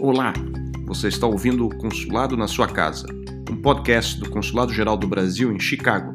[0.00, 0.32] Olá,
[0.86, 3.04] você está ouvindo o Consulado na Sua Casa,
[3.50, 6.14] um podcast do Consulado Geral do Brasil em Chicago.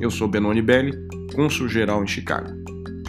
[0.00, 0.92] Eu sou Benoni Belli,
[1.34, 2.52] cônsul geral em Chicago.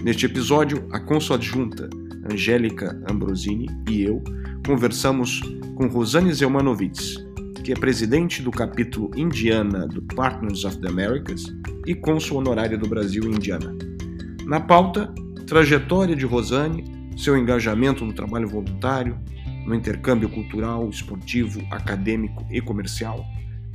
[0.04, 1.88] Neste episódio, a cônsul adjunta,
[2.28, 4.24] Angélica Ambrosini, e eu
[4.66, 5.42] conversamos
[5.76, 7.24] com Rosane Zelmanovitz,
[7.64, 11.44] que é presidente do capítulo Indiana do Partners of the Americas
[11.86, 13.78] e cônsul honorária do Brasil em Indiana.
[14.48, 15.14] Na pauta,
[15.46, 16.84] trajetória de Rosane,
[17.16, 19.20] seu engajamento no trabalho voluntário,
[19.66, 23.26] no intercâmbio cultural, esportivo, acadêmico e comercial,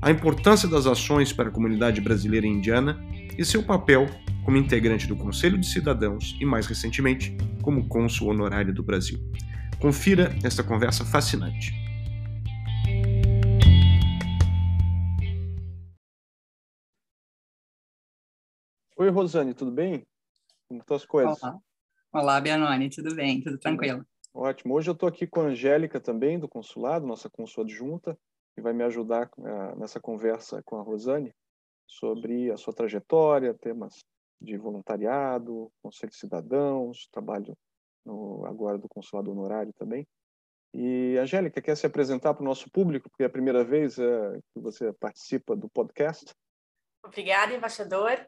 [0.00, 2.98] a importância das ações para a comunidade brasileira e indiana
[3.36, 4.08] e seu papel
[4.44, 9.18] como integrante do Conselho de Cidadãos e, mais recentemente, como cônsul honorário do Brasil.
[9.78, 11.72] Confira esta conversa fascinante.
[18.96, 20.06] Oi, Rosane, tudo bem?
[20.68, 21.42] Como estão as coisas?
[21.42, 21.58] Olá,
[22.12, 23.40] Olá Bianone, tudo bem?
[23.40, 24.04] Tudo tranquilo?
[24.32, 24.74] Ótimo.
[24.74, 28.16] Hoje eu estou aqui com a Angélica também, do consulado, nossa consul adjunta,
[28.54, 31.34] que vai me ajudar uh, nessa conversa com a Rosane
[31.86, 34.04] sobre a sua trajetória, temas
[34.40, 37.56] de voluntariado, conselho de cidadãos, trabalho
[38.04, 40.06] no, agora do consulado honorário também.
[40.72, 44.40] E Angélica, quer se apresentar para o nosso público, porque é a primeira vez uh,
[44.54, 46.32] que você participa do podcast?
[47.04, 48.24] Obrigada, embaixador.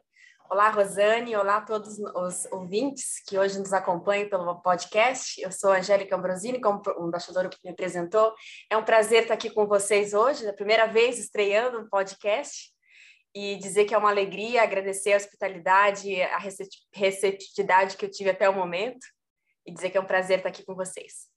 [0.53, 1.35] Olá, Rosane.
[1.35, 5.41] Olá a todos os ouvintes que hoje nos acompanham pelo podcast.
[5.41, 8.31] Eu sou a Angélica Ambrosini, como o embaixador me apresentou.
[8.69, 12.71] É um prazer estar aqui com vocês hoje, a primeira vez estreando um podcast,
[13.33, 16.37] e dizer que é uma alegria, agradecer a hospitalidade, a
[16.93, 19.07] receptividade que eu tive até o momento,
[19.65, 21.29] e dizer que é um prazer estar aqui com vocês.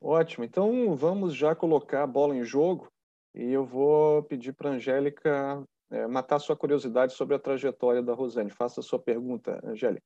[0.00, 0.44] Ótimo.
[0.44, 2.88] Então, vamos já colocar a bola em jogo,
[3.34, 5.60] e eu vou pedir para a Angélica
[5.90, 8.50] é, matar sua curiosidade sobre a trajetória da Rosane.
[8.50, 10.04] Faça a sua pergunta, Angélica.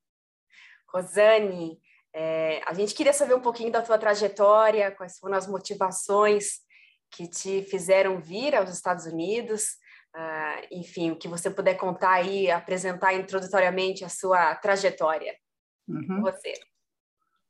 [0.92, 1.78] Rosane,
[2.14, 6.60] é, a gente queria saber um pouquinho da tua trajetória, quais foram as motivações
[7.10, 9.76] que te fizeram vir aos Estados Unidos,
[10.16, 15.32] uh, enfim, o que você puder contar aí, apresentar introdutoriamente a sua trajetória.
[15.86, 16.22] Uhum.
[16.22, 16.54] Você.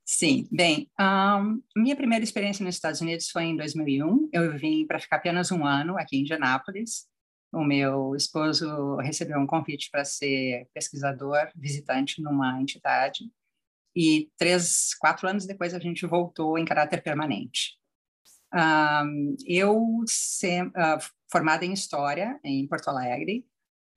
[0.05, 4.29] Sim, bem, um, minha primeira experiência nos Estados Unidos foi em 2001.
[4.33, 7.07] Eu vim para ficar apenas um ano aqui em Indianápolis
[7.55, 13.31] o meu esposo recebeu um convite para ser pesquisador visitante numa entidade
[13.97, 17.79] e três, quatro anos depois a gente voltou em caráter permanente.
[18.53, 20.99] Um, eu, sem, uh,
[21.31, 23.47] formada em História em Porto Alegre,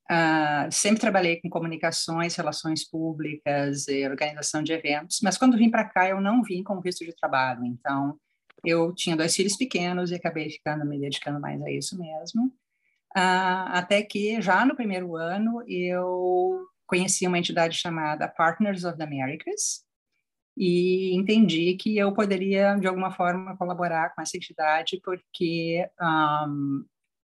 [0.10, 5.86] uh, sempre trabalhei com comunicações, relações públicas e organização de eventos, mas quando vim para
[5.86, 8.20] cá eu não vim com visto de trabalho, então
[8.64, 12.52] eu tinha dois filhos pequenos e acabei ficando me dedicando mais a isso mesmo.
[13.16, 19.04] Uh, até que já no primeiro ano eu conheci uma entidade chamada Partners of the
[19.04, 19.86] Americas
[20.58, 26.86] e entendi que eu poderia de alguma forma colaborar com essa entidade porque um,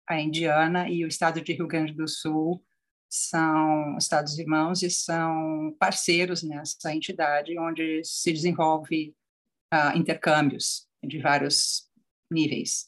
[0.08, 2.64] a Indiana e o estado de Rio Grande do Sul
[3.10, 9.14] são estados irmãos e são parceiros nessa entidade onde se desenvolve
[9.72, 11.88] uh, intercâmbios de vários
[12.30, 12.88] níveis.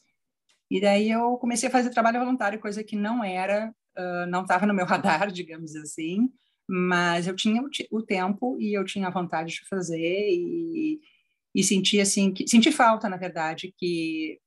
[0.71, 4.65] E daí eu comecei a fazer trabalho voluntário, coisa que não era, uh, não estava
[4.65, 6.31] no meu radar, digamos assim,
[6.65, 11.01] mas eu tinha o, o, tempo e eu tinha a vontade de fazer e,
[11.53, 14.39] e senti assim, que, senti falta, na verdade, que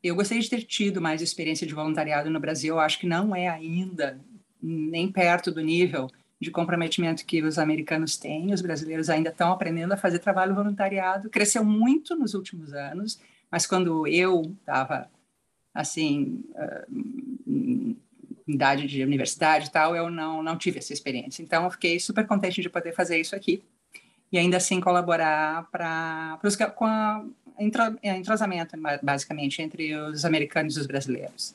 [0.00, 3.34] eu gostaria de ter tido mais experiência de voluntariado no Brasil, eu acho que não
[3.34, 4.20] é ainda
[4.62, 6.08] nem perto do nível
[6.40, 11.28] de comprometimento que os americanos têm, os brasileiros ainda estão aprendendo a fazer trabalho voluntariado,
[11.28, 13.20] cresceu muito nos últimos anos,
[13.50, 15.10] mas quando eu estava
[15.74, 17.96] assim, uh,
[18.46, 21.42] idade de universidade e tal, eu não, não tive essa experiência.
[21.42, 23.62] Então, eu fiquei super contente de poder fazer isso aqui
[24.30, 26.38] e ainda assim colaborar para
[26.74, 27.24] com a
[28.02, 31.54] entrosamento, basicamente, entre os americanos e os brasileiros.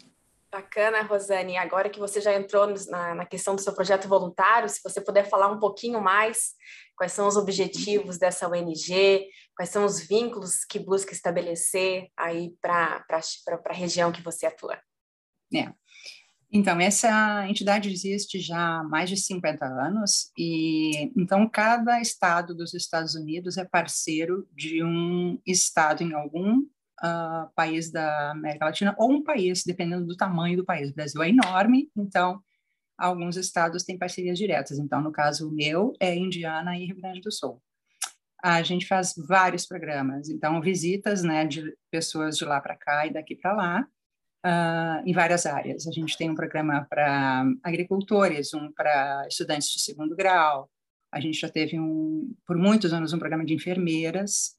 [0.57, 1.56] Bacana, Rosane.
[1.56, 5.29] Agora que você já entrou na, na, questão do seu projeto voluntário, se você puder
[5.29, 6.56] falar um pouquinho mais,
[6.95, 13.06] quais são os objetivos dessa ONG, quais são os vínculos que busca estabelecer aí para
[13.68, 14.80] a região que você atua.
[15.54, 15.71] É.
[16.51, 22.74] Então, essa entidade existe já há mais de 50 anos e então cada estado dos
[22.74, 26.65] Estados Unidos é parceiro de um estado em algum
[27.03, 30.89] uh, país da América Latina ou um país, dependendo do tamanho do país.
[30.89, 32.41] O Brasil é enorme, então
[32.97, 34.79] alguns estados têm parcerias diretas.
[34.79, 37.61] Então, no caso meu, é Indiana e Rio Grande do Sul.
[38.44, 43.13] A gente faz vários programas, então visitas, né, de pessoas de lá para cá e
[43.13, 43.88] daqui para lá,
[44.45, 45.88] uh, em várias áreas.
[45.88, 50.69] A gente tem um programa para agricultores, um para estudantes de segundo grau.
[51.11, 54.56] A gente já teve um, por muitos anos, um programa de enfermeiras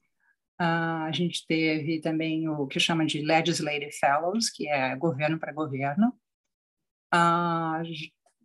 [0.61, 5.53] Uh, a gente teve também o que chama de Legislative Fellows, que é governo para
[5.53, 6.13] governo.
[7.13, 7.81] Uh,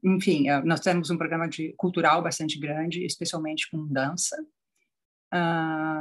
[0.04, 4.36] enfim, uh, nós temos um programa de cultural bastante grande, especialmente com dança.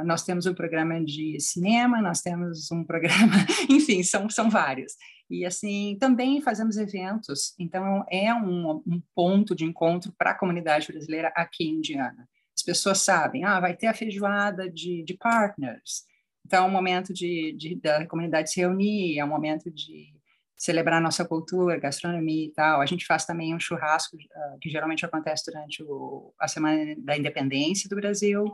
[0.06, 3.34] nós temos um programa de cinema, nós temos um programa,
[3.68, 4.92] enfim, são, são vários.
[5.28, 10.86] E assim, também fazemos eventos, então é um, um ponto de encontro para a comunidade
[10.86, 12.28] brasileira aqui em Indiana
[12.64, 16.04] pessoas sabem, ah, vai ter a feijoada de, de partners,
[16.44, 20.12] então é um momento de, de, da comunidade se reunir, é um momento de
[20.56, 22.80] celebrar nossa cultura, gastronomia e tal.
[22.80, 27.16] A gente faz também um churrasco, uh, que geralmente acontece durante o, a Semana da
[27.16, 28.44] Independência do Brasil.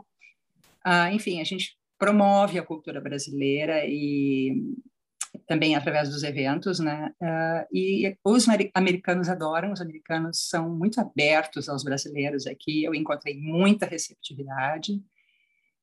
[0.85, 4.73] Uh, enfim, a gente promove a cultura brasileira e
[5.47, 7.11] também através dos eventos, né?
[7.21, 12.83] Uh, e os americanos adoram, os americanos são muito abertos aos brasileiros aqui.
[12.83, 15.01] Eu encontrei muita receptividade,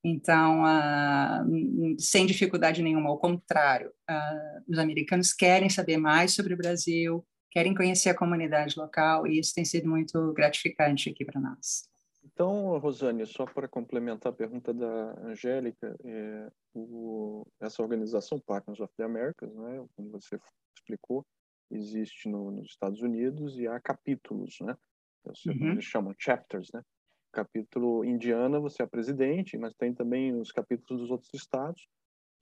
[0.04, 6.56] então, uh, sem dificuldade nenhuma, ao contrário, uh, os americanos querem saber mais sobre o
[6.56, 11.88] Brasil, querem conhecer a comunidade local e isso tem sido muito gratificante aqui para nós.
[12.38, 18.94] Então, Rosane, só para complementar a pergunta da Angélica, é, o, essa organização Partners of
[18.96, 20.38] the Americas, né, como você
[20.72, 21.26] explicou,
[21.68, 24.76] existe no, nos Estados Unidos e há capítulos, né?
[25.48, 25.72] Uhum.
[25.72, 26.80] Eles chamam chapters, né?
[27.32, 31.88] Capítulo Indiana, você é presidente, mas tem também os capítulos dos outros estados.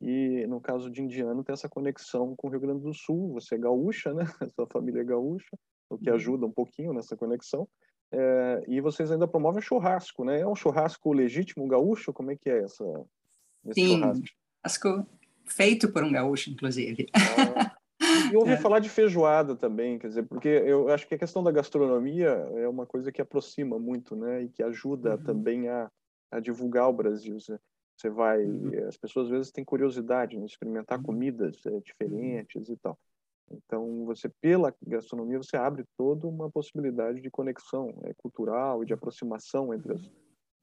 [0.03, 3.33] E no caso de Indiana, tem essa conexão com o Rio Grande do Sul.
[3.33, 4.25] Você é gaúcha, né?
[4.55, 5.57] Sua família é gaúcha,
[5.89, 6.17] o que uhum.
[6.17, 7.67] ajuda um pouquinho nessa conexão.
[8.13, 10.41] É, e vocês ainda promovem churrasco, né?
[10.41, 12.13] É um churrasco legítimo gaúcho?
[12.13, 12.85] Como é que é essa,
[13.73, 15.07] Sim, churrasco?
[15.45, 17.07] feito por um gaúcho, inclusive.
[17.15, 17.77] Ah,
[18.33, 18.57] e ouvi é.
[18.57, 22.69] falar de feijoada também, quer dizer, porque eu acho que a questão da gastronomia é
[22.69, 24.43] uma coisa que aproxima muito, né?
[24.43, 25.23] E que ajuda uhum.
[25.23, 25.91] também a,
[26.31, 27.39] a divulgar o Brasil.
[27.41, 28.87] Você vai, uhum.
[28.87, 30.47] as pessoas às vezes têm curiosidade em né?
[30.47, 31.05] experimentar uhum.
[31.05, 32.99] comidas é, diferentes e tal.
[33.51, 38.93] Então, você pela gastronomia você abre toda uma possibilidade de conexão é, cultural e de
[38.93, 40.11] aproximação entre as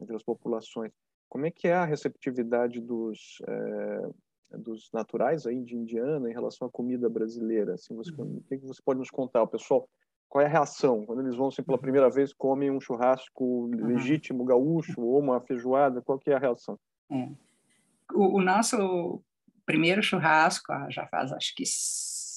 [0.03, 0.91] entre as populações.
[1.30, 4.09] Como é que é a receptividade dos é,
[4.57, 7.74] dos naturais aí de Indiana em relação à comida brasileira?
[7.74, 8.38] Assim, você, uhum.
[8.38, 9.89] o que você pode nos contar, o pessoal?
[10.30, 13.88] Qual é a reação quando eles vão assim, pela primeira vez comem um churrasco uhum.
[13.88, 16.01] legítimo gaúcho ou uma feijoada?
[16.01, 16.77] Qual que é a reação?
[17.12, 17.30] É.
[18.13, 19.21] O, o nosso
[19.65, 21.63] primeiro churrasco já faz acho que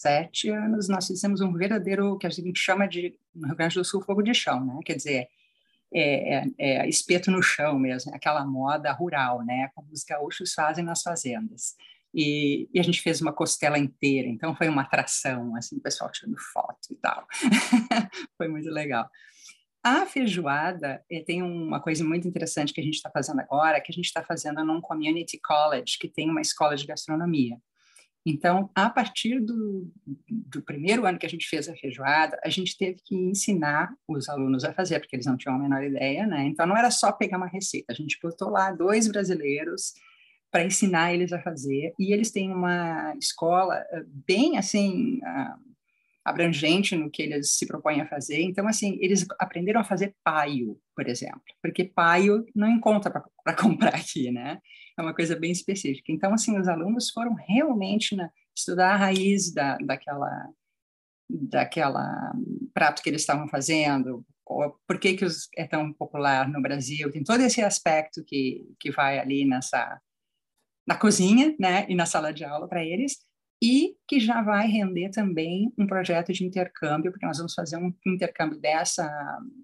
[0.06, 3.84] sete anos, nós fizemos um verdadeiro, que a gente chama de, no Rio Grande do
[3.84, 4.78] Sul, fogo de chão, né?
[4.84, 5.26] Quer dizer,
[5.92, 9.68] é, é, é espeto no chão mesmo, aquela moda rural, né?
[9.74, 11.74] Como os gaúchos fazem nas fazendas.
[12.14, 16.10] E, e, a gente fez uma costela inteira, então foi uma atração, assim, o pessoal
[16.12, 17.26] tirando foto e tal.
[18.38, 19.10] foi muito legal.
[19.82, 23.90] A feijoada eh, tem uma coisa muito interessante que a gente está fazendo agora, que
[23.90, 27.56] a gente está fazendo num community college, que tem uma escola de gastronomia.
[28.28, 29.88] Então, a partir do,
[30.28, 34.28] do, primeiro ano que a gente fez a feijoada, a gente teve que ensinar os
[34.28, 36.44] alunos a fazer, porque eles não tinham a menor ideia, né?
[36.44, 39.94] Então, não era só pegar uma receita, a gente botou lá dois brasileiros
[40.50, 45.75] para ensinar eles a fazer, e eles têm uma escola eh, bem, assim, uh,
[46.26, 48.42] abrangente no que eles se propõem a fazer.
[48.42, 53.10] Então, assim, eles aprenderam a fazer paio, por exemplo, porque paio não encontra
[53.44, 54.58] para comprar aqui, né?
[54.98, 56.10] É uma coisa bem específica.
[56.10, 60.50] Então, assim, os alunos foram realmente na, estudar a raiz da, daquela
[61.28, 62.32] daquela
[62.72, 64.24] prato que eles estavam fazendo,
[64.86, 68.92] por que que os, é tão popular no Brasil, tem todo esse aspecto que que
[68.92, 70.00] vai ali nessa
[70.86, 73.16] na cozinha, né, e na sala de aula para eles,
[73.62, 77.92] e que já vai render também um projeto de intercâmbio, porque nós vamos fazer um
[78.06, 79.08] intercâmbio dessa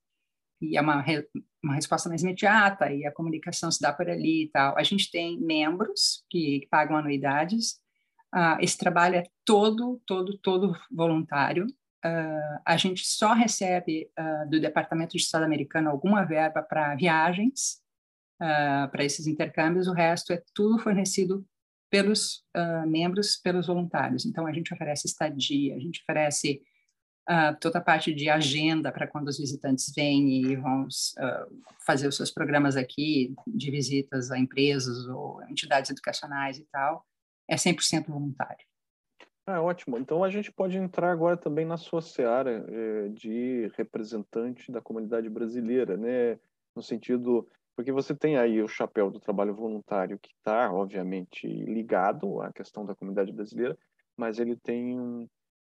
[0.61, 1.27] e é uma, re,
[1.62, 4.77] uma resposta mais imediata e a comunicação se dá por ali e tal.
[4.77, 7.79] A gente tem membros que, que pagam anuidades.
[8.35, 11.67] Uh, esse trabalho é todo, todo, todo voluntário.
[12.05, 17.81] Uh, a gente só recebe uh, do Departamento de Estado americano alguma verba para viagens,
[18.93, 19.88] para esses intercâmbios.
[19.88, 21.45] O resto é tudo fornecido
[21.91, 22.45] pelos
[22.87, 24.25] membros, pelos voluntários.
[24.25, 26.62] Então, a gente oferece estadia, a gente oferece
[27.29, 32.09] uh, toda a parte de agenda para quando os visitantes vêm e vão uh, fazer
[32.09, 37.05] os seus programas aqui, de visitas a empresas ou entidades educacionais e tal.
[37.49, 38.67] É 100% voluntário.
[39.47, 39.97] Ah, ótimo.
[39.97, 45.31] Então, a gente pode entrar agora também na sua seara eh, de representante da comunidade
[45.31, 46.39] brasileira, né?
[46.77, 52.43] no sentido porque você tem aí o chapéu do trabalho voluntário que está, obviamente, ligado
[52.43, 53.79] à questão da comunidade brasileira,
[54.17, 55.29] mas ele tem um,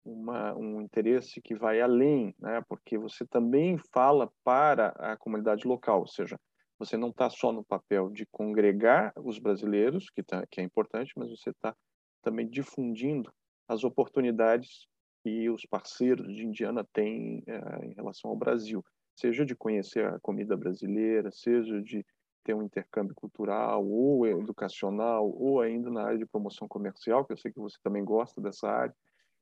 [0.05, 2.61] uma, um interesse que vai além, né?
[2.69, 6.39] porque você também fala para a comunidade local, ou seja,
[6.77, 11.13] você não está só no papel de congregar os brasileiros, que, tá, que é importante,
[11.17, 11.75] mas você está
[12.21, 13.31] também difundindo
[13.67, 14.87] as oportunidades
[15.23, 18.83] que os parceiros de Indiana têm eh, em relação ao Brasil
[19.15, 22.05] seja de conhecer a comida brasileira, seja de
[22.43, 27.37] ter um intercâmbio cultural ou educacional, ou ainda na área de promoção comercial, que eu
[27.37, 28.95] sei que você também gosta dessa área.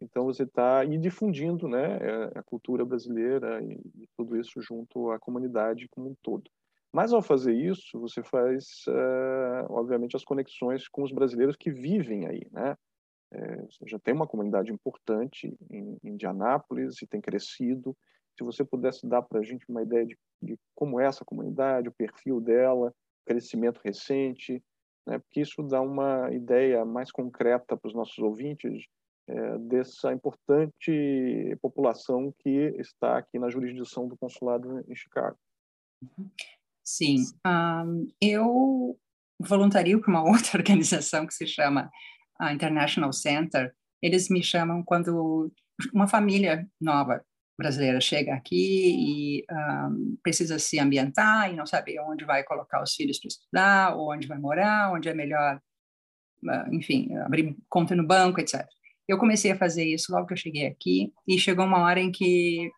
[0.04, 5.12] Então você está aí difundindo, né, é, a cultura brasileira e, e, tudo isso junto
[5.12, 6.50] à comunidade como um todo.
[6.92, 12.28] Mas ao fazer isso, você faz, uh, obviamente, as conexões com os brasileiros que vivem
[12.28, 12.78] aí, né?
[13.32, 17.98] É, já tem uma comunidade importante em Indianápolis e tem crescido
[18.38, 21.90] se você pudesse dar para a gente uma ideia de, de, como é essa comunidade,
[21.90, 22.94] o perfil dela,
[23.26, 24.62] crescimento recente,
[25.08, 25.18] né?
[25.18, 28.86] porque isso dá uma ideia mais concreta para os nossos ouvintes
[29.28, 35.38] é, dessa importante população que está aqui na jurisdição do consulado em Chicago.
[36.84, 39.00] Sim, um, eu
[39.40, 41.90] voluntario para uma outra organização que se chama
[42.38, 43.74] a International Center.
[44.02, 45.50] Eles me chamam quando
[45.94, 47.24] uma família nova
[47.58, 52.94] brasileira chega aqui e um, precisa se ambientar e não sabe onde vai colocar os
[52.94, 55.62] filhos para estudar, ou onde vai morar, onde é melhor,
[56.44, 58.68] uh, enfim, abrir conta no banco, etc.
[59.08, 62.12] Eu comecei a fazer isso logo que eu cheguei aqui e chegou uma hora em
[62.12, 62.72] que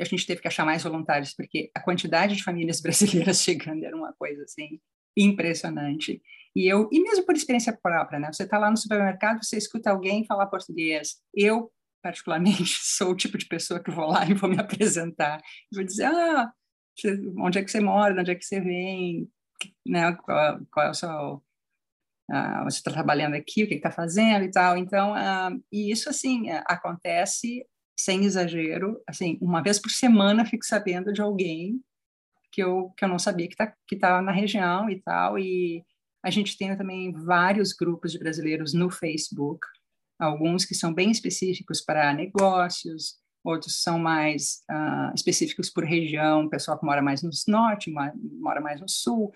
[0.00, 3.96] a gente teve que achar mais voluntários, porque a quantidade de famílias brasileiras chegando era
[3.96, 4.80] uma coisa assim
[5.16, 6.22] impressionante.
[6.54, 8.32] E eu, e mesmo por experiência própria, né?
[8.32, 11.16] Você está lá no supermercado, você escuta alguém falar português.
[11.34, 11.70] Eu
[12.02, 15.40] particularmente, sou o tipo de pessoa que vou lá e vou me apresentar.
[15.72, 16.52] Vou dizer, ah,
[17.38, 19.30] onde é que você mora, de onde é que você vem,
[19.86, 21.42] né, qual, qual é o seu...
[22.32, 24.76] Uh, você está trabalhando aqui, o que está fazendo e tal.
[24.76, 30.64] Então, uh, e isso, assim, uh, acontece sem exagero, assim, uma vez por semana fico
[30.64, 31.80] sabendo de alguém
[32.50, 35.84] que eu, que eu não sabia que está que tá na região e tal, e
[36.22, 39.66] a gente tem também vários grupos de brasileiros no Facebook,
[40.18, 46.78] alguns que são bem específicos para negócios, outros são mais uh, específicos por região, pessoal
[46.78, 49.32] que mora mais no norte, mora mais no sul.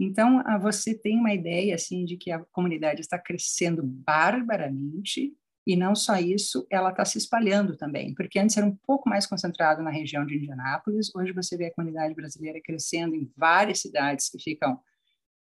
[0.00, 5.32] Então, uh, você tem uma ideia assim de que a comunidade está crescendo barbaramente
[5.66, 9.26] e não só isso, ela está se espalhando também, porque antes era um pouco mais
[9.26, 14.30] concentrado na região de Indianápolis, hoje você vê a comunidade brasileira crescendo em várias cidades
[14.30, 14.80] que ficam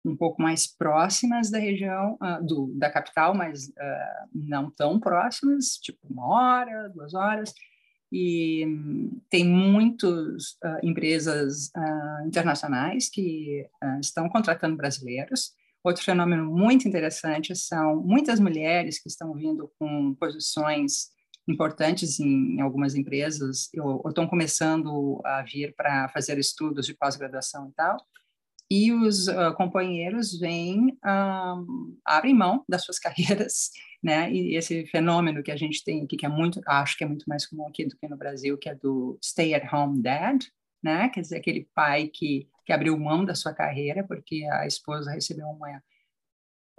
[0.02, 5.76] um pouco mais próximas da região uh, do, da capital, mas uh, não tão próximas,
[5.76, 7.52] tipo uma hora, duas horas.
[8.16, 8.64] E
[9.28, 11.72] tem muitas uh, empresas
[12.24, 13.66] internacionais que
[14.00, 15.50] estão contratando brasileiros.
[15.82, 21.08] Outro fenômeno muito interessante são muitas mulheres que estão vindo com posições
[21.48, 27.68] importantes em, em algumas empresas, ou estão começando a vir para fazer estudos de pós-graduação
[27.68, 27.96] e tal
[28.70, 33.70] e os uh, companheiros vêm, um, abrem mão das suas carreiras,
[34.02, 34.32] né?
[34.32, 37.24] E esse fenômeno que a gente tem aqui, que é muito, acho que é muito
[37.28, 40.42] mais comum aqui do que no Brasil, que é do stay-at-home dad,
[40.82, 41.08] né?
[41.08, 45.46] Quer dizer, aquele pai que, que abriu mão da sua carreira porque a esposa recebeu
[45.46, 45.82] uma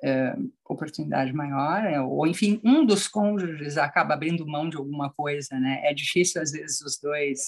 [0.03, 2.01] uh, oportunidade maior, né?
[2.01, 5.81] ou enfim, um dos cônjuges acaba abrindo mão de alguma coisa, né?
[5.83, 7.41] É difícil, às vezes, os dois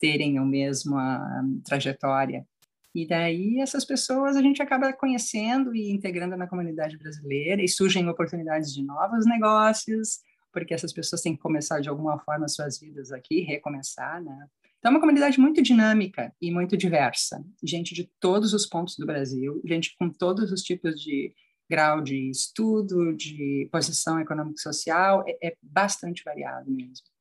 [0.00, 2.46] terem a mesma trajetória.
[2.94, 8.08] E daí essas pessoas a gente acaba conhecendo e integrando na comunidade brasileira e surgem
[8.08, 10.20] oportunidades de novos negócios,
[10.52, 14.46] porque essas pessoas têm que começar de alguma forma suas vidas aqui, recomeçar, né?
[14.78, 17.42] Então, é uma comunidade muito dinâmica e muito diversa.
[17.62, 21.34] Gente de todos os pontos do Brasil, gente com todos os tipos de
[21.68, 27.13] grau de estudo, de posição econômica e social, é, é bastante variado mesmo.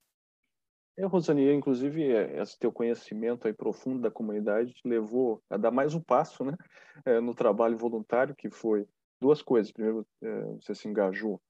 [0.96, 5.72] Eu, Rosane, inclusive, é, esse teu conhecimento aí profundo da comunidade te levou a dar
[5.72, 6.56] mais um passo né,
[7.04, 8.88] é, no trabalho voluntário, que foi
[9.20, 9.72] duas coisas.
[9.72, 11.42] Primeiro, é, você se engajou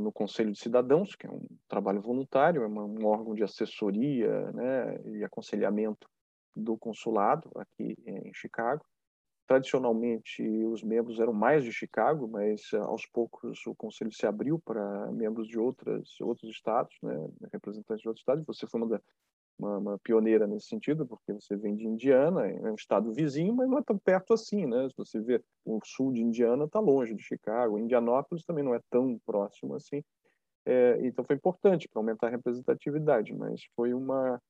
[0.00, 5.00] no Conselho de Cidadãos, que é um trabalho voluntário, é um órgão de assessoria né,
[5.06, 6.10] e aconselhamento
[6.54, 8.84] do consulado aqui em Chicago.
[9.50, 14.60] Tradicionalmente, os membros eram mais de Chicago, mas eh, aos poucos o conselho se abriu
[14.60, 18.46] para membros de outras, outros estados, né, representantes de outros estados.
[18.46, 19.00] Você foi uma, da,
[19.58, 23.68] uma, uma, pioneira nesse sentido, porque você vem de Indiana, é um estado vizinho, mas
[23.68, 24.66] não é tão perto assim.
[24.66, 24.88] Né?
[24.88, 28.80] Se você vê, o sul de Indiana está longe de Chicago, Indianópolis também não é
[28.88, 30.00] tão próximo assim.
[30.64, 34.40] É, então foi importante para aumentar a representatividade, mas foi uma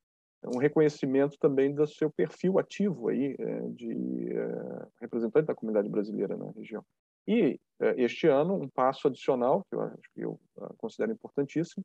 [0.45, 6.37] um reconhecimento também do seu perfil ativo aí é, de é, representante da comunidade brasileira
[6.37, 6.85] na região.
[7.27, 10.41] E é, este ano um passo adicional que eu acho que eu
[10.79, 11.85] considero importantíssimo,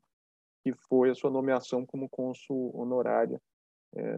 [0.64, 3.40] que foi a sua nomeação como cônsul honorária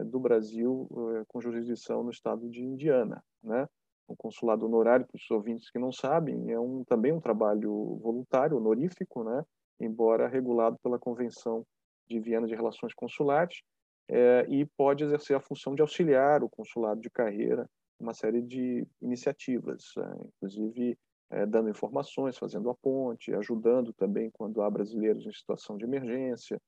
[0.07, 0.89] do Brasil
[1.27, 3.65] com jurisdição no estado de Indiana, né?
[4.09, 8.57] O consulado honorário, para os ouvintes que não sabem, é um, também um trabalho voluntário,
[8.57, 9.45] honorífico, né?
[9.79, 11.63] embora regulado pela Convenção
[12.07, 13.61] de Viena de Relações Consulares,
[14.09, 18.87] é, e pode exercer a função de auxiliar o consulado de carreira uma série de
[19.01, 20.97] iniciativas, é, inclusive
[21.29, 26.59] é, dando informações, fazendo a ponte, ajudando também quando há brasileiros em situação de emergência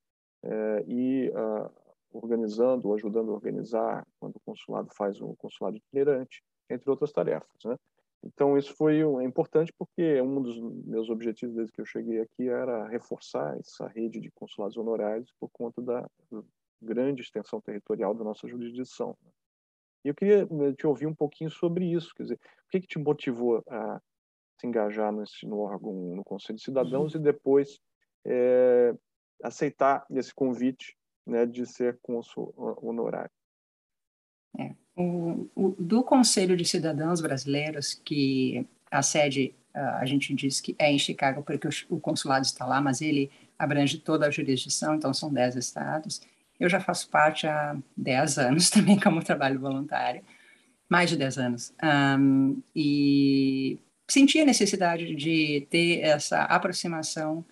[0.43, 1.71] é, e ah,
[2.11, 7.57] organizando ou ajudando a organizar quando o consulado faz um consulado itinerante, entre outras tarefas.
[7.65, 7.75] Né?
[8.23, 12.49] Então, isso foi é importante porque um dos meus objetivos desde que eu cheguei aqui
[12.49, 16.07] era reforçar essa rede de consulados honorários por conta da
[16.81, 19.15] grande extensão territorial da nossa jurisdição.
[19.23, 19.31] Né?
[20.03, 22.87] E eu queria né, te ouvir um pouquinho sobre isso, quer dizer, o que, que
[22.87, 24.01] te motivou a
[24.59, 27.21] se engajar nesse, no órgão, no Conselho de Cidadãos uhum.
[27.21, 27.79] e depois
[28.25, 28.93] é,
[29.43, 33.31] aceitar esse convite né, de ser cônsul honorário?
[34.59, 40.75] É, o, o, do Conselho de Cidadãos Brasileiros, que a sede, a gente diz que
[40.77, 44.95] é em Chicago, porque o, o consulado está lá, mas ele abrange toda a jurisdição,
[44.95, 46.21] então são dez estados.
[46.61, 50.21] Eu já faço parte há 10 anos também como trabalho voluntário,
[50.87, 51.73] mais de 10 anos.
[51.83, 57.43] Um, e senti a necessidade de ter essa aproximação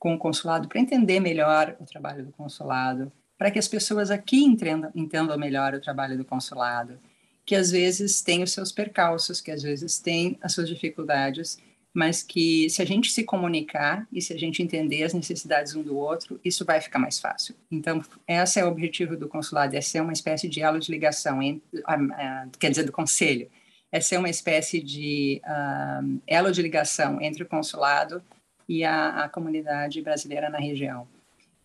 [0.00, 4.42] com o consulado para entender melhor o trabalho do consulado, para que as pessoas aqui
[4.42, 6.98] entendam, entendam melhor o trabalho do consulado,
[7.44, 11.56] que às vezes tem os seus percalços, que às vezes tem as suas dificuldades,
[11.96, 15.82] mas que se a gente se comunicar e se a gente entender as necessidades um
[15.82, 17.54] do outro, isso vai ficar mais fácil.
[17.70, 21.42] Então, esse é o objetivo do consulado, é ser uma espécie de elo de ligação,
[21.42, 23.50] entre, uh, quer dizer, do conselho,
[23.90, 28.22] é ser uma espécie de uh, elo de ligação entre o consulado
[28.68, 31.08] e a, a, comunidade brasileira na região.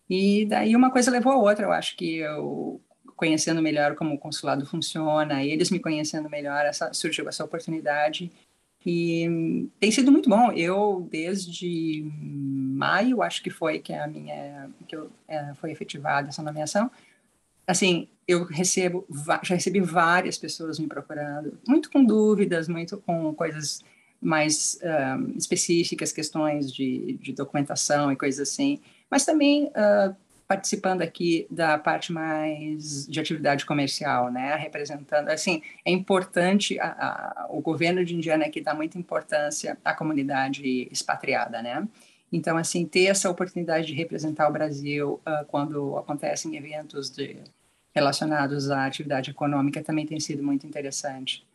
[0.09, 2.79] E daí uma coisa levou a outra, eu acho que eu
[3.17, 8.31] conhecendo melhor como o consulado funciona, eles me conhecendo melhor, essa, surgiu essa oportunidade
[8.85, 10.51] e tem sido muito bom.
[10.51, 16.41] Eu, desde maio, acho que foi que a minha que eu, é, foi efetivada essa
[16.41, 16.89] nomeação.
[17.67, 19.05] Assim, eu recebo,
[19.43, 23.81] já recebi várias pessoas me procurando, muito com dúvidas, muito com coisas
[24.19, 30.15] mais um, específicas, questões de, de, documentação e coisas assim, mas também uh,
[30.51, 37.47] participando aqui da parte mais de atividade comercial, né, representando, assim, é importante, a, a,
[37.49, 41.87] o governo de Indiana aqui dá muita importância à comunidade expatriada, né,
[42.29, 47.37] então, assim, ter essa oportunidade de representar o Brasil uh, quando acontecem eventos de,
[47.95, 51.47] relacionados à atividade econômica também tem sido muito interessante.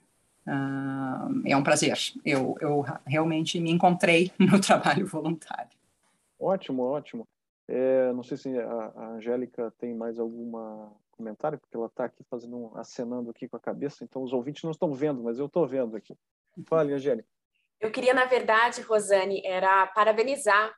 [0.47, 1.99] Uh, é um prazer.
[2.25, 5.77] Eu, eu realmente me encontrei no trabalho voluntário.
[6.41, 7.27] Ótimo, ótimo.
[7.69, 12.23] É, não sei se a, a Angélica tem mais algum comentário, porque ela está aqui
[12.31, 15.47] fazendo um, acenando aqui com a cabeça, então os ouvintes não estão vendo, mas eu
[15.47, 16.17] estou vendo aqui.
[16.69, 17.29] Fale, Angélica.
[17.81, 20.73] Eu queria, na verdade, Rosane, era parabenizar,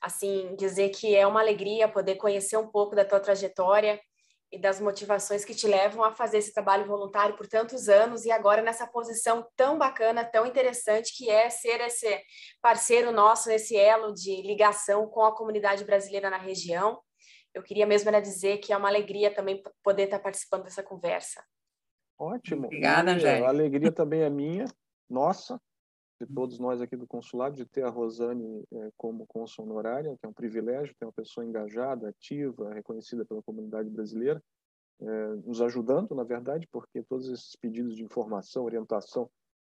[0.00, 4.00] assim, dizer que é uma alegria poder conhecer um pouco da tua trajetória
[4.50, 8.30] e das motivações que te levam a fazer esse trabalho voluntário por tantos anos e
[8.30, 12.22] agora nessa posição tão bacana, tão interessante que é ser esse
[12.62, 17.00] parceiro nosso nesse elo de ligação com a comunidade brasileira na região.
[17.52, 21.42] Eu queria mesmo era dizer que é uma alegria também poder estar participando dessa conversa.
[22.18, 22.66] Ótimo.
[22.66, 23.46] Obrigada, Angélica.
[23.46, 24.66] A alegria também é minha,
[25.08, 25.60] nossa,
[26.20, 30.24] de todos nós aqui do consulado, de ter a Rosane é, como cônsul honorária, que
[30.24, 34.42] é um privilégio ter uma pessoa engajada, ativa, reconhecida pela comunidade brasileira.
[35.00, 39.30] é, nos ajudando, na verdade, porque todos esses pedidos de informação, orientação,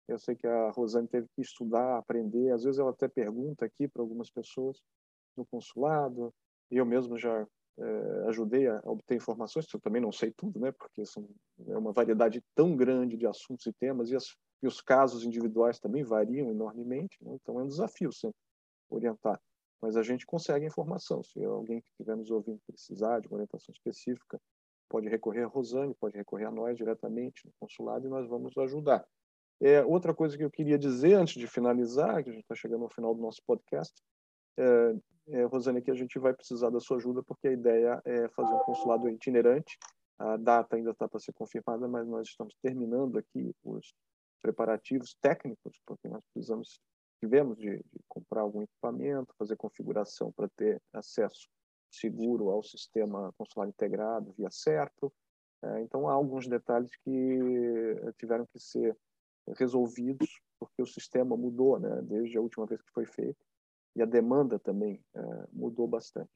[0.08, 2.50] eu sei que a Rosane teve que estudar, aprender.
[2.52, 4.82] Às vezes ela até pergunta aqui para algumas pessoas
[5.36, 6.34] no consulado.
[6.70, 7.46] Eu mesmo já
[7.78, 9.66] é, ajudei a obter informações.
[9.72, 10.72] Eu também não sei tudo, né?
[10.72, 11.28] Porque são,
[11.68, 15.78] é uma variedade tão grande de assuntos e temas e, as, e os casos individuais
[15.78, 17.22] também variam enormemente.
[17.22, 17.34] Né?
[17.34, 18.38] Então é um desafio sempre
[18.88, 19.40] orientar.
[19.80, 21.22] Mas a gente consegue informação.
[21.22, 24.40] Se alguém que estiver nos ouvindo precisar de uma orientação específica,
[24.88, 29.06] pode recorrer a Rosane, pode recorrer a nós diretamente no consulado e nós vamos ajudar.
[29.60, 32.82] É, outra coisa que eu queria dizer antes de finalizar, que a gente está chegando
[32.82, 33.94] ao final do nosso podcast,
[34.58, 34.96] é,
[35.28, 38.52] é, Rosane, que a gente vai precisar da sua ajuda porque a ideia é fazer
[38.52, 39.78] um consulado itinerante.
[40.18, 43.94] A data ainda está para ser confirmada, mas nós estamos terminando aqui os
[44.40, 46.80] preparativos técnicos, porque nós precisamos,
[47.20, 51.48] tivemos de, de comprar algum equipamento, fazer configuração para ter acesso
[51.90, 55.12] seguro ao sistema consular integrado via certo.
[55.62, 57.38] É, então há alguns detalhes que
[58.18, 58.96] tiveram que ser
[59.56, 63.44] resolvidos, porque o sistema mudou, né, desde a última vez que foi feito,
[63.96, 65.20] e a demanda também é,
[65.52, 66.30] mudou bastante.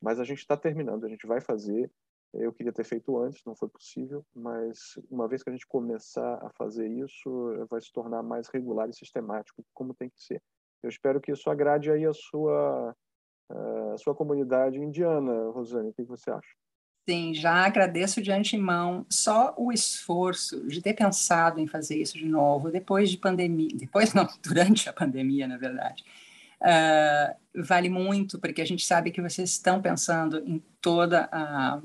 [0.00, 1.90] Mas a gente está terminando, a gente vai fazer.
[2.34, 6.34] Eu queria ter feito antes, não foi possível, mas uma vez que a gente começar
[6.44, 10.42] a fazer isso, vai se tornar mais regular e sistemático, como tem que ser.
[10.82, 12.96] Eu espero que isso agrade aí a sua,
[13.94, 15.90] a sua comunidade indiana, Rosane.
[15.90, 16.48] O que você acha?
[17.08, 22.26] Sim, já agradeço de antemão só o esforço de ter pensado em fazer isso de
[22.26, 26.04] novo depois de pandemia, depois não, durante a pandemia, na verdade.
[26.62, 31.80] Uh, vale muito, porque a gente sabe que vocês estão pensando em toda a,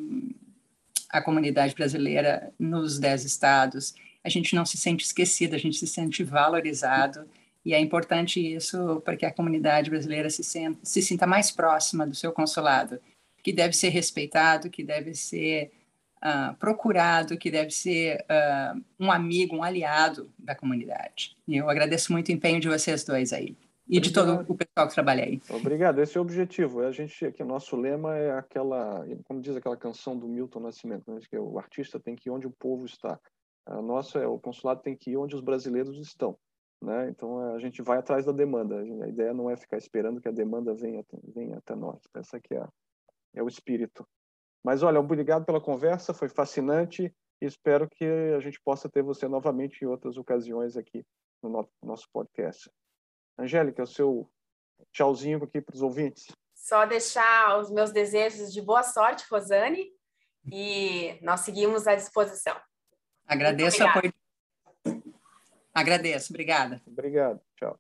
[1.10, 3.96] a comunidade brasileira nos dez estados.
[4.24, 7.28] A gente não se sente esquecido, a gente se sente valorizado,
[7.66, 12.06] e é importante isso para que a comunidade brasileira se, senta, se sinta mais próxima
[12.06, 13.00] do seu consulado
[13.44, 15.72] que deve ser respeitado, que deve ser
[16.18, 21.36] uh, procurado, que deve ser uh, um amigo, um aliado da comunidade.
[21.48, 23.56] E eu agradeço muito o empenho de vocês dois aí.
[23.90, 25.42] E de todo o pessoal que trabalha aí.
[25.50, 26.00] Obrigado.
[26.00, 26.82] Esse é o objetivo.
[26.82, 31.20] A gente aqui, nosso lema é aquela, como diz aquela canção do Milton Nascimento, né?
[31.30, 33.20] que o artista tem que ir onde o povo está.
[33.66, 36.38] A nossa é o consulado tem que ir onde os brasileiros estão.
[36.82, 37.10] Né?
[37.10, 38.80] Então a gente vai atrás da demanda.
[38.80, 42.02] A ideia não é ficar esperando que a demanda venha, venha até nós.
[42.14, 42.68] Essa que é
[43.38, 44.08] é o espírito.
[44.64, 49.28] Mas olha, obrigado pela conversa, foi fascinante e espero que a gente possa ter você
[49.28, 51.06] novamente em outras ocasiões aqui
[51.42, 52.70] no nosso podcast.
[53.38, 54.30] Angélica, o seu
[54.92, 56.28] tchauzinho aqui para os ouvintes.
[56.56, 59.92] Só deixar os meus desejos de boa sorte, Rosane,
[60.52, 62.56] e nós seguimos à disposição.
[63.26, 64.14] Agradeço o apoio.
[65.74, 66.82] Agradeço, obrigada.
[66.88, 67.80] Obrigado, tchau.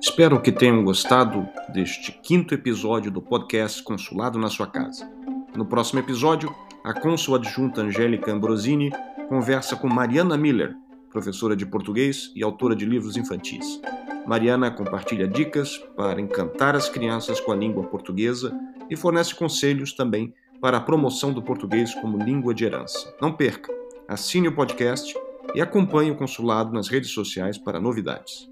[0.00, 5.08] Espero que tenham gostado deste quinto episódio do podcast Consulado na Sua Casa.
[5.56, 8.92] No próximo episódio, a cônsul adjunta Angélica Ambrosini
[9.26, 10.76] conversa com Mariana Miller,
[11.10, 13.80] professora de português e autora de livros infantis.
[14.26, 18.54] Mariana compartilha dicas para encantar as crianças com a língua portuguesa
[18.90, 23.14] e fornece conselhos também para a promoção do português como língua de herança.
[23.18, 23.72] Não perca,
[24.06, 25.14] assine o podcast
[25.54, 28.46] e acompanhe o consulado nas redes sociais para novidades.